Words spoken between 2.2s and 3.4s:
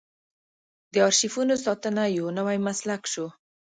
نوی مسلک شو.